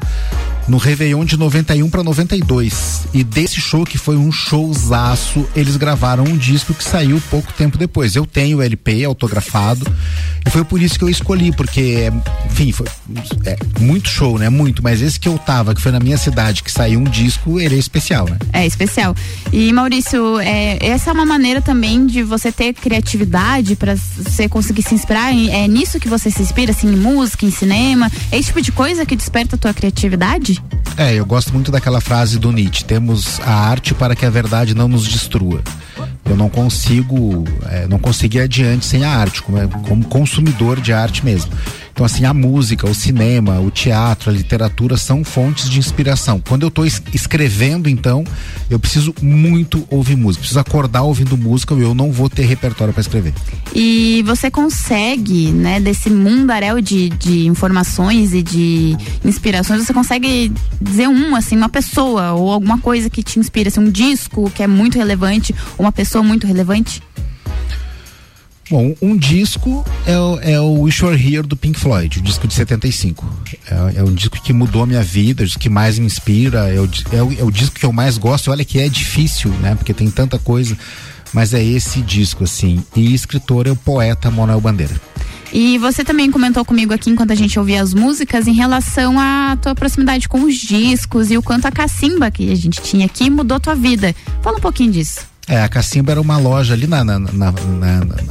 [0.67, 3.03] no Réveillon de 91 para 92.
[3.13, 7.77] E desse show, que foi um showzaço, eles gravaram um disco que saiu pouco tempo
[7.77, 8.17] depois.
[8.17, 9.87] Eu tenho o LP autografado
[10.47, 12.11] e foi por isso que eu escolhi, porque,
[12.51, 12.87] enfim, foi
[13.45, 14.49] é, muito show, né?
[14.49, 17.61] Muito, mas esse que eu tava, que foi na minha cidade, que saiu um disco,
[17.61, 18.39] ele é especial, né?
[18.53, 19.15] É especial.
[19.53, 24.83] E Maurício, é, essa é uma maneira também de você ter criatividade para você conseguir
[24.83, 25.33] se inspirar.
[25.33, 28.11] em- É nisso que você se inspira, assim, em música, em cinema?
[28.33, 30.54] É esse tipo de coisa que desperta a tua criatividade?
[30.97, 34.75] É, eu gosto muito daquela frase do Nietzsche: temos a arte para que a verdade
[34.75, 35.63] não nos destrua.
[36.35, 40.93] Eu não consigo, é, não ir adiante sem a arte, como, é- como consumidor de
[40.93, 41.53] arte mesmo.
[41.95, 46.43] Então, assim, a música, o cinema, o teatro, a literatura são fontes de inspiração.
[46.45, 48.25] Quando eu estou escrevendo, então,
[48.69, 50.41] eu preciso muito ouvir música.
[50.41, 53.33] Preciso acordar ouvindo música ou eu não vou ter repertório para escrever.
[53.73, 61.07] E você consegue, né, desse mundaréu de, de informações e de inspirações, você consegue dizer
[61.09, 64.67] um, assim, uma pessoa ou alguma coisa que te inspira, assim, um disco que é
[64.67, 67.03] muito relevante, uma pessoa muito relevante?
[68.71, 72.49] Bom, um disco é, o- é o Wish Were Here do Pink Floyd, o disco
[72.49, 73.25] de 75.
[73.71, 76.07] É, é um disco que mudou a minha vida, é o disco que mais me
[76.07, 78.51] inspira, é o, é o, é o disco que eu mais gosto.
[78.51, 79.75] Olha que é difícil, né?
[79.75, 80.77] Porque tem tanta coisa,
[81.33, 82.83] mas é esse disco, assim.
[82.97, 84.99] E escritor é o poeta Manuel Bandeira.
[85.53, 89.57] E você também comentou comigo aqui enquanto a gente ouvia as músicas em relação à
[89.61, 93.29] tua proximidade com os discos e o quanto a cacimba que a gente tinha aqui
[93.29, 94.17] mudou tua vida.
[94.43, 95.21] Fala um pouquinho disso.
[95.47, 97.53] É, a Cacimba era uma loja ali na, na, na,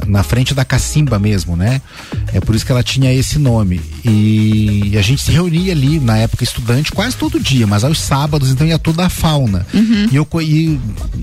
[0.04, 1.80] na, frente da Cacimba mesmo, né?
[2.32, 3.80] É por isso que ela tinha esse nome.
[4.04, 8.50] E a gente se reunia ali na época estudante quase todo dia, mas aos sábados
[8.50, 9.64] então ia toda a fauna.
[10.12, 10.80] E, eu, e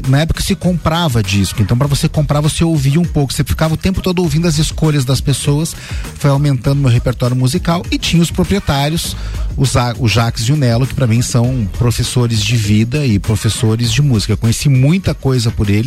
[0.07, 3.73] na época se comprava disco, então para você comprar você ouvia um pouco, você ficava
[3.73, 5.75] o tempo todo ouvindo as escolhas das pessoas,
[6.17, 9.15] foi aumentando meu repertório musical e tinha os proprietários,
[9.57, 13.19] o, Za- o Jax e o Nelo, que para mim são professores de vida e
[13.19, 14.31] professores de música.
[14.31, 15.80] Eu conheci muita coisa por eles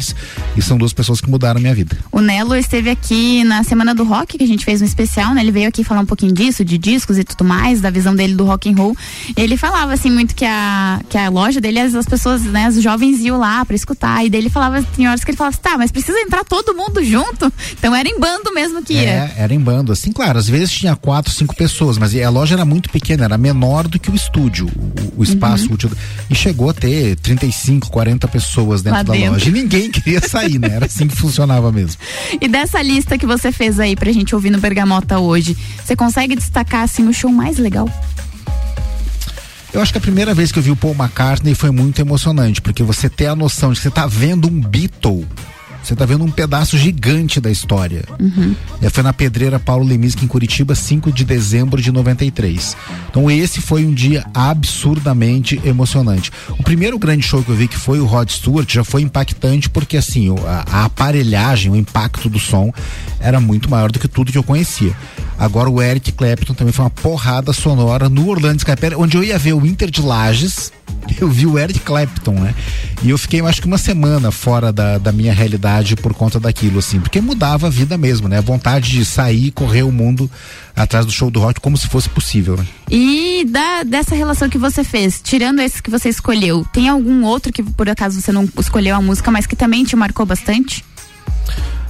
[0.56, 1.96] e são duas pessoas que mudaram a minha vida.
[2.10, 5.40] O Nelo esteve aqui na Semana do Rock, que a gente fez um especial, né?
[5.42, 8.34] Ele veio aqui falar um pouquinho disso, de discos e tudo mais, da visão dele
[8.34, 8.96] do rock and roll.
[9.36, 12.82] Ele falava assim muito que a, que a loja dele, as, as pessoas, né, os
[12.82, 14.24] jovens iam lá pra escutar.
[14.24, 16.74] E daí ele falava, tem horas que ele falava assim, tá, mas precisa entrar todo
[16.74, 17.52] mundo junto.
[17.72, 19.00] Então era em bando mesmo que ia.
[19.02, 19.92] É, era em bando.
[19.92, 23.38] Assim, claro, às vezes tinha quatro, cinco pessoas, mas a loja era muito pequena, era
[23.38, 24.66] menor do que o estúdio,
[25.16, 25.74] o, o espaço Uhum.
[25.74, 25.90] útil.
[26.30, 29.32] E chegou a ter 35, 40 pessoas dentro Lá da dentro.
[29.32, 29.48] loja.
[29.48, 30.68] E ninguém queria sair, né?
[30.72, 32.00] Era assim que funcionava mesmo.
[32.40, 36.34] E dessa lista que você fez aí pra gente ouvir no Bergamota hoje, você consegue
[36.36, 37.88] destacar assim o show mais legal?
[39.72, 42.62] Eu acho que a primeira vez que eu vi o Paul McCartney foi muito emocionante,
[42.62, 45.26] porque você tem a noção de que você tá vendo um Beatle.
[45.84, 48.04] Você tá vendo um pedaço gigante da história.
[48.80, 52.74] É, Foi na Pedreira Paulo Leminski em Curitiba, 5 de dezembro de 93.
[53.10, 56.32] Então esse foi um dia absurdamente emocionante.
[56.58, 59.68] O primeiro grande show que eu vi que foi o Rod Stewart já foi impactante
[59.68, 62.72] porque assim, a, a aparelhagem, o impacto do som
[63.20, 64.96] era muito maior do que tudo que eu conhecia.
[65.38, 69.38] Agora o Eric Clapton também foi uma porrada sonora no Orlando Skypera, onde eu ia
[69.38, 70.72] ver o Inter de Lages,
[71.20, 72.54] eu vi o Eric Clapton, né?
[73.02, 76.78] E eu fiquei, acho que uma semana fora da, da minha realidade por conta daquilo,
[76.78, 78.38] assim, porque mudava a vida mesmo, né?
[78.38, 80.30] A vontade de sair correr o mundo
[80.74, 82.66] atrás do show do rock como se fosse possível, né?
[82.90, 87.52] E da, dessa relação que você fez, tirando esse que você escolheu, tem algum outro
[87.52, 90.84] que por acaso você não escolheu a música, mas que também te marcou bastante?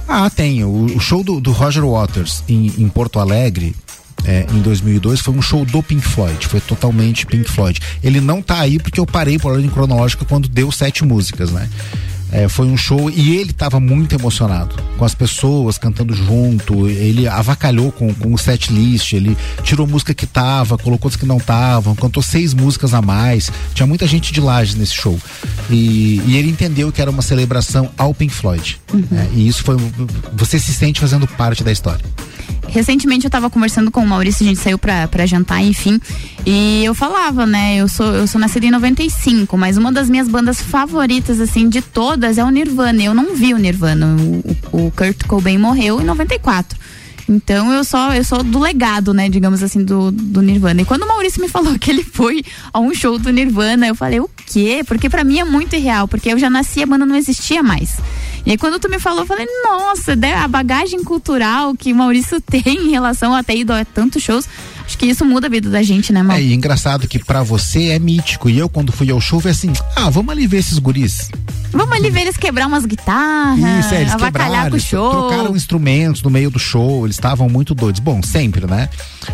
[0.07, 0.63] Ah, tem.
[0.63, 3.75] O, o show do, do Roger Waters em, em Porto Alegre.
[4.25, 7.79] é, em 2002 foi um show do Pink Floyd, foi totalmente Pink Floyd.
[8.03, 11.69] Ele não tá aí porque eu parei por ordem cronológica quando deu sete músicas, né?
[12.31, 16.87] É, foi um show e ele estava muito emocionado com as pessoas cantando junto.
[16.87, 19.13] Ele avacalhou com, com o set list.
[19.13, 23.51] Ele tirou música que tava, colocou as que não estavam, cantou seis músicas a mais.
[23.73, 25.19] Tinha muita gente de laje nesse show.
[25.69, 28.79] E, e ele entendeu que era uma celebração ao Pink Floyd.
[29.11, 29.29] né?
[29.33, 29.77] E isso foi.
[30.33, 32.03] Você se sente fazendo parte da história.
[32.67, 35.99] Recentemente eu tava conversando com o Maurício, a gente saiu pra, pra jantar, enfim.
[36.45, 37.77] E eu falava, né?
[37.77, 41.81] Eu sou, eu sou nascida em 95, mas uma das minhas bandas favoritas, assim, de
[41.81, 43.01] todas é o Nirvana.
[43.01, 44.15] Eu não vi o Nirvana.
[44.71, 46.77] O, o- Kurt Cobain morreu em 94.
[47.27, 50.81] Então eu só eu sou do legado, né, digamos assim, do, do Nirvana.
[50.81, 52.43] E quando o Maurício me falou que ele foi
[52.73, 54.83] a um show do Nirvana, eu falei, o quê?
[54.85, 57.97] Porque pra mim é muito irreal, porque eu já nasci a banda não existia mais.
[58.45, 61.95] E aí quando tu me falou, eu falei, nossa, né, a bagagem cultural que o
[61.95, 64.47] Maurício tem em relação a ter ido a tantos shows,
[64.85, 66.37] acho que isso muda a vida da gente, né, Mau?
[66.37, 68.49] É, e engraçado que pra você é mítico.
[68.49, 71.29] E eu, quando fui ao show, falei assim: ah, vamos ali ver esses guris.
[71.71, 75.11] Vamos ali ver eles quebrar umas guitarras, Isso, é, eles avacalhar quebraram, com o show.
[75.11, 77.99] trocaram instrumentos no meio do show, eles estavam muito doidos.
[77.99, 78.87] Bom, sempre, né?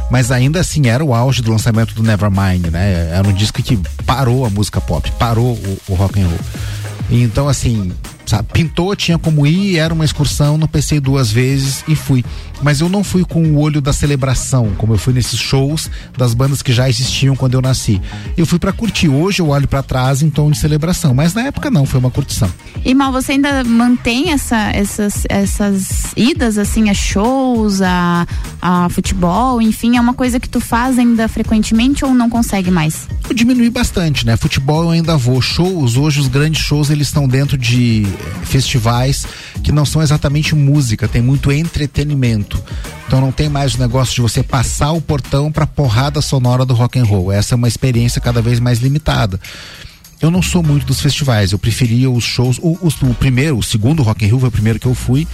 [0.09, 3.11] Mas ainda assim era o auge do lançamento do Nevermind, né?
[3.13, 6.39] Era um disco que parou a música pop, parou o, o rock and roll.
[7.11, 7.91] Então, assim,
[8.31, 12.23] sabe, pintou, tinha como ir, era uma excursão, não pensei duas vezes e fui.
[12.61, 16.33] Mas eu não fui com o olho da celebração, como eu fui nesses shows das
[16.33, 17.99] bandas que já existiam quando eu nasci.
[18.37, 19.09] Eu fui pra curtir.
[19.09, 22.11] Hoje eu olho pra trás em tom de celebração, mas na época não, foi uma
[22.11, 22.49] curtição.
[22.85, 28.25] E Mal, você ainda mantém essa, essas, essas idas assim a shows, a,
[28.61, 33.07] a futebol, enfim, é uma coisa que tu faz ainda frequentemente ou não consegue mais?
[33.27, 34.37] Eu diminui bastante, né?
[34.37, 35.41] Futebol eu ainda vou.
[35.41, 38.05] Shows, hoje os grandes shows eles estão dentro de
[38.43, 39.25] festivais
[39.63, 42.61] que não são exatamente música, tem muito entretenimento.
[43.07, 46.73] Então não tem mais o negócio de você passar o portão pra porrada sonora do
[46.73, 47.31] rock and roll.
[47.31, 49.39] Essa é uma experiência cada vez mais limitada.
[50.21, 52.57] Eu não sou muito dos festivais, eu preferia os shows.
[52.61, 55.27] O, os- o primeiro, o segundo Rock in Rio foi o primeiro que eu fui.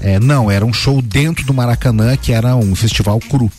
[0.00, 3.50] É, não, era um show dentro do Maracanã, que era um festival cru.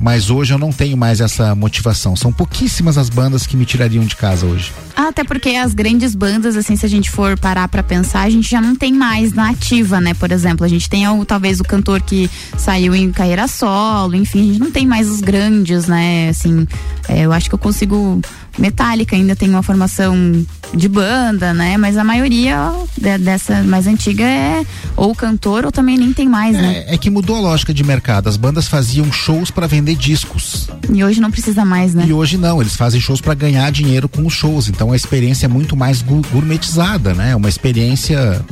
[0.00, 2.14] Mas hoje eu não tenho mais essa motivação.
[2.14, 4.72] São pouquíssimas as bandas que me tirariam de casa hoje.
[4.94, 8.30] Ah, até porque as grandes bandas, assim, se a gente for parar pra pensar, a
[8.30, 10.14] gente já não tem mais na ativa, né?
[10.14, 14.40] Por exemplo, a gente tem o, talvez o cantor que saiu em carreira solo, enfim,
[14.40, 16.28] a gente não tem mais os grandes, né?
[16.28, 16.66] Assim,
[17.08, 18.20] é, eu acho que eu consigo
[18.58, 20.44] Metallica ainda tem uma formação
[20.74, 21.76] de banda, né?
[21.76, 26.54] Mas a maioria de- dessa mais antiga é ou cantor ou também nem tem mais,
[26.54, 26.84] né?
[26.88, 28.28] É, é que mudou a lógica de mercado.
[28.28, 30.68] As bandas faziam shows para vender discos.
[30.92, 32.04] E hoje não precisa mais, né?
[32.06, 34.68] E hoje não, eles fazem shows para ganhar dinheiro com os shows.
[34.68, 37.34] Então a experiência é muito mais gourmetizada, né?
[37.36, 38.44] Uma experiência.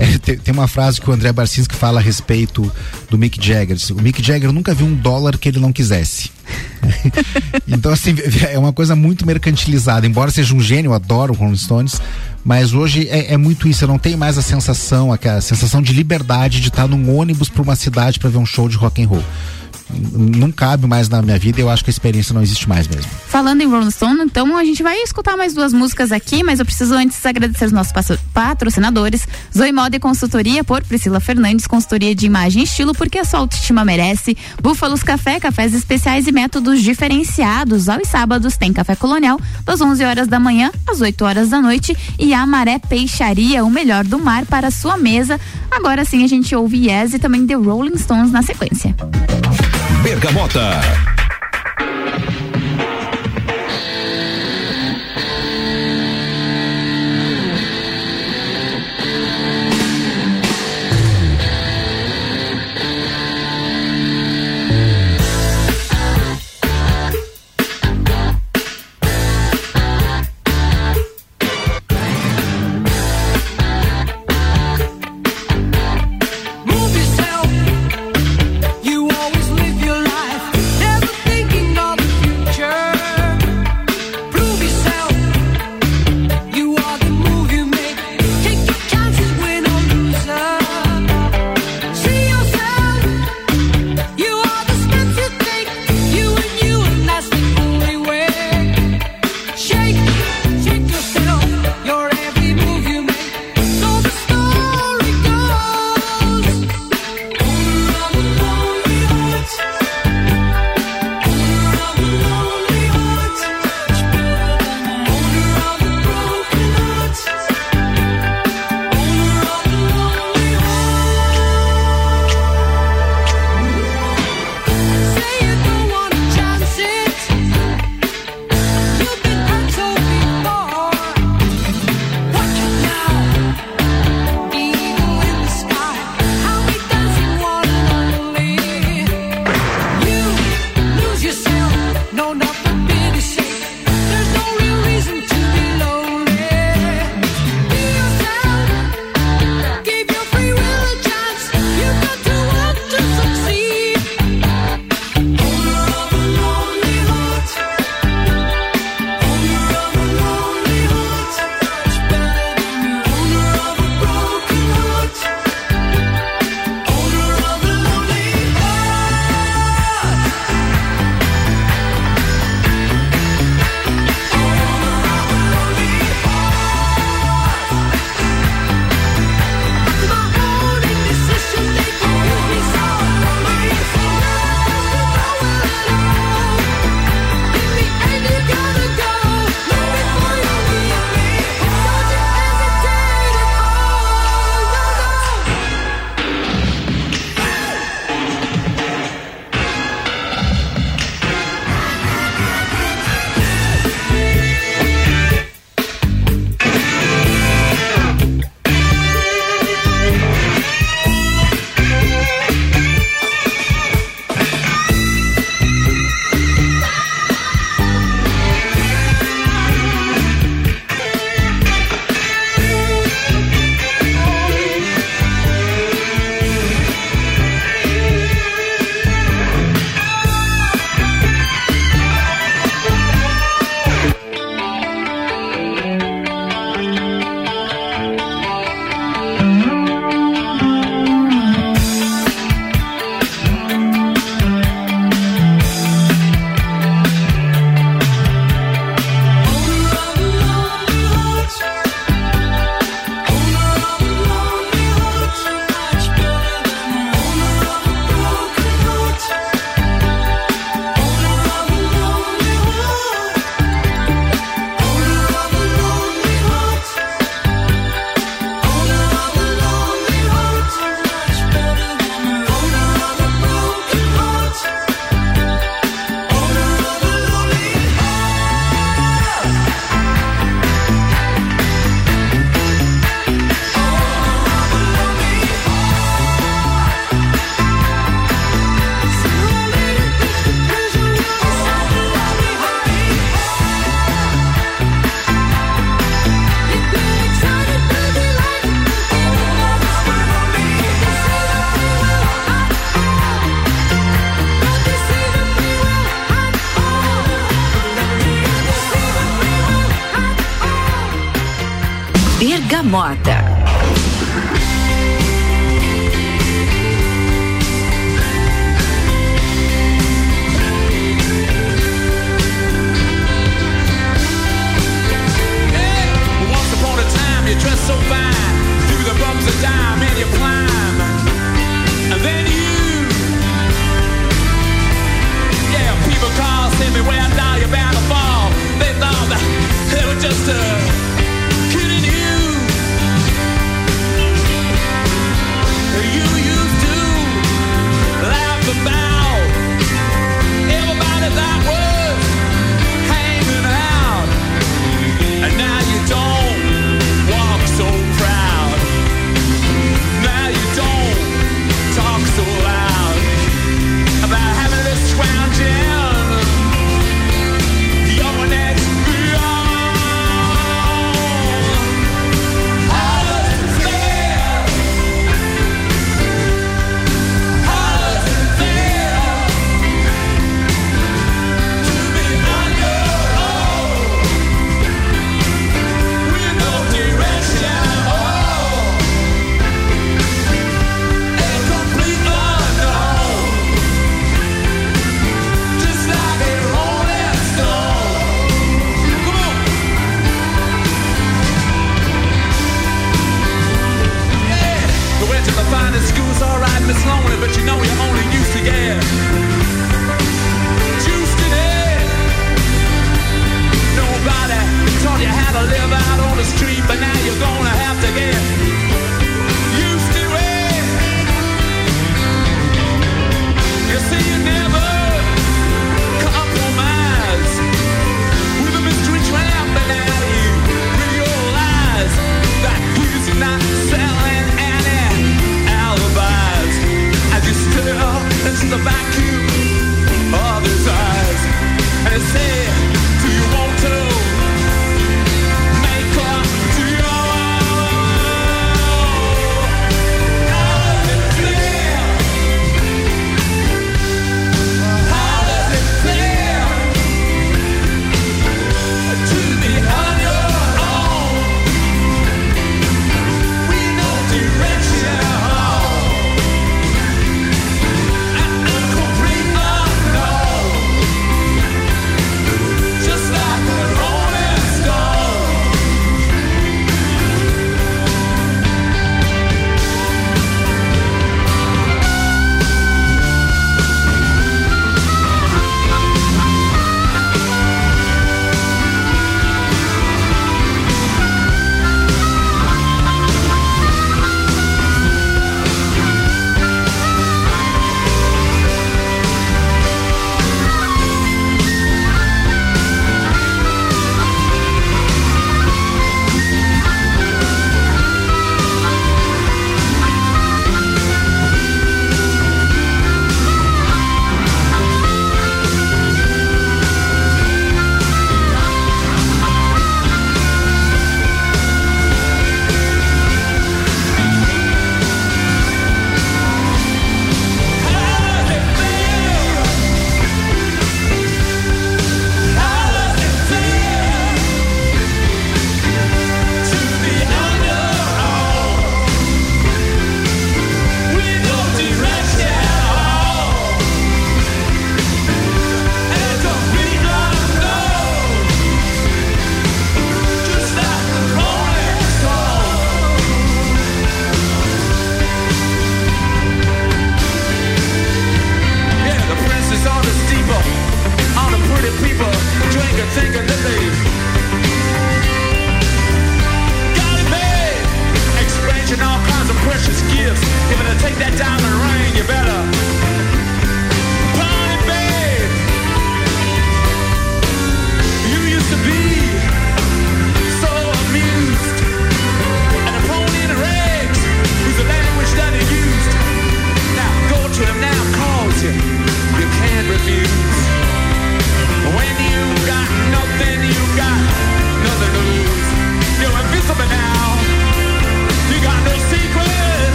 [0.00, 2.70] É, tem, tem uma frase que o André Barcinski fala a respeito
[3.10, 3.76] do Mick Jagger.
[3.90, 6.30] O Mick Jagger nunca viu um dólar que ele não quisesse.
[7.66, 8.14] então, assim,
[8.50, 10.06] é uma coisa muito mercantilizada.
[10.06, 12.00] Embora seja um gênio, eu adoro Rolling Stones,
[12.44, 13.84] mas hoje é, é muito isso.
[13.84, 17.62] Eu não tenho mais a sensação, aquela sensação de liberdade de estar num ônibus para
[17.62, 19.24] uma cidade para ver um show de rock and roll.
[19.90, 23.10] Não cabe mais na minha vida eu acho que a experiência não existe mais mesmo.
[23.26, 26.64] Falando em Rolling Stone, então a gente vai escutar mais duas músicas aqui, mas eu
[26.64, 27.92] preciso antes agradecer os nossos
[28.32, 29.26] patrocinadores.
[29.56, 33.40] Zoe Moda e Consultoria por Priscila Fernandes, consultoria de imagem e estilo, porque a sua
[33.40, 34.36] autoestima merece.
[34.62, 37.88] Búfalos Café, cafés especiais e métodos diferenciados.
[37.88, 41.96] Aos sábados tem café colonial, das 11 horas da manhã às 8 horas da noite.
[42.18, 45.40] E a Maré Peixaria, o melhor do mar para sua mesa.
[45.70, 48.94] Agora sim a gente ouve Yes e também The Rolling Stones na sequência.
[50.02, 50.80] Bergamota.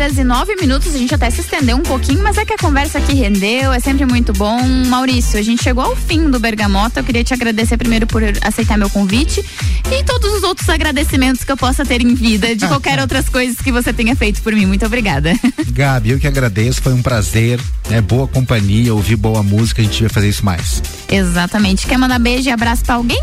[0.00, 0.94] Horas e 9 minutos.
[0.94, 3.78] A gente até se estendeu um pouquinho, mas é que a conversa aqui rendeu, é
[3.80, 4.58] sempre muito bom.
[4.86, 7.00] Maurício, a gente chegou ao fim do Bergamota.
[7.00, 9.44] Eu queria te agradecer primeiro por aceitar meu convite
[9.92, 13.56] e todos os outros agradecimentos que eu possa ter em vida, de qualquer outras coisas
[13.60, 14.64] que você tenha feito por mim.
[14.64, 15.34] Muito obrigada.
[15.68, 20.00] Gabi, eu que agradeço, foi um prazer, é boa companhia, ouvir boa música, a gente
[20.00, 20.82] vai fazer isso mais.
[21.10, 21.86] Exatamente.
[21.86, 23.22] Quer mandar beijo e abraço pra alguém?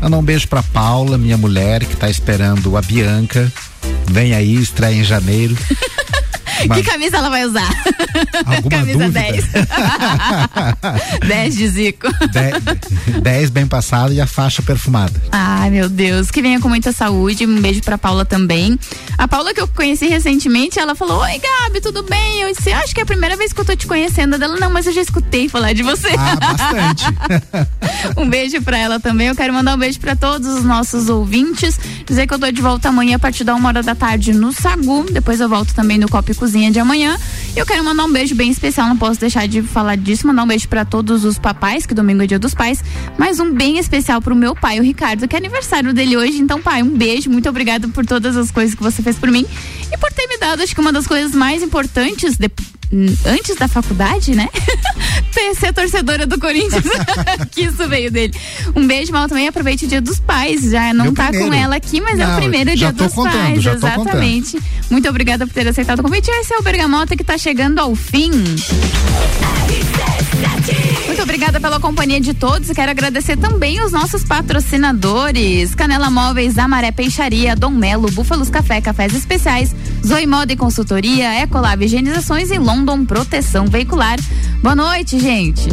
[0.00, 3.52] Mandar um beijo pra Paula, minha mulher, que tá esperando a Bianca.
[4.06, 5.56] Vem aí, estreia em janeiro.
[6.74, 7.68] Que camisa ela vai usar?
[8.44, 9.20] Alguma camisa dúvida?
[9.20, 9.44] 10.
[11.26, 12.08] 10 de Zico.
[13.22, 15.12] 10 bem passado e a faixa perfumada.
[15.30, 17.46] Ai, meu Deus, que venha com muita saúde.
[17.46, 18.78] Um beijo pra Paula também.
[19.16, 22.42] A Paula que eu conheci recentemente, ela falou: Oi, Gabi, tudo bem?
[22.42, 24.38] Eu disse: Acho que é a primeira vez que eu tô te conhecendo.
[24.38, 26.08] Dela, não, mas eu já escutei falar de você.
[26.18, 27.04] Ah, bastante.
[28.16, 29.28] um beijo pra ela também.
[29.28, 31.78] Eu quero mandar um beijo pra todos os nossos ouvintes.
[32.06, 34.52] Dizer que eu tô de volta amanhã a partir da uma hora da tarde no
[34.52, 35.06] Sagu.
[35.10, 37.18] Depois eu volto também no Copa e Cozinha de amanhã.
[37.54, 40.26] E eu quero mandar um beijo bem especial, não posso deixar de falar disso.
[40.26, 42.82] Mandar um beijo pra todos os papais, que domingo é dia dos pais.
[43.18, 46.38] Mas um bem especial pro meu pai, o Ricardo, que é aniversário dele hoje.
[46.38, 47.28] Então, pai, um beijo.
[47.28, 49.44] Muito obrigado por todas as coisas que você fez por mim.
[49.92, 52.38] E por ter me dado, acho que uma das coisas mais importantes.
[53.26, 54.48] Antes da faculdade, né?
[55.58, 56.84] Ser torcedora do Corinthians.
[57.50, 58.34] que isso veio dele.
[58.76, 59.48] Um beijo, mal também.
[59.48, 60.62] Aproveite o dia dos pais.
[60.62, 61.48] Já não Meu tá primeiro.
[61.48, 63.66] com ela aqui, mas é o Não, primeiro dia dos contando, pais.
[63.66, 64.58] Exatamente.
[64.90, 66.30] Muito obrigada por ter aceitado o convite.
[66.30, 68.30] Esse é o Bergamota que tá chegando ao fim.
[71.06, 76.58] Muito obrigada pela companhia de todos e quero agradecer também os nossos patrocinadores: Canela Móveis,
[76.58, 79.74] Amaré Peixaria, Dom Melo, Búfalos Café, Cafés Especiais,
[80.06, 84.16] Zoe Moda e Consultoria, Ecolab Higienizações e London Proteção Veicular.
[84.62, 85.68] Boa noite, gente.